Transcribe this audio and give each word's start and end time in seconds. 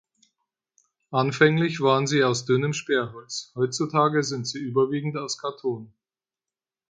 Anfänglich 1.11 1.79
waren 1.79 2.07
sie 2.07 2.23
aus 2.23 2.45
dünnem 2.45 2.73
Sperrholz, 2.73 3.51
heutzutage 3.53 4.23
sind 4.23 4.47
sie 4.47 4.57
überwiegend 4.57 5.15
aus 5.15 5.37
Karton. 5.37 5.93